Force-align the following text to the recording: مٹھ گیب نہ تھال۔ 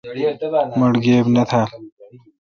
مٹھ 0.79 0.97
گیب 1.03 1.25
نہ 1.35 1.43
تھال۔ 1.49 1.69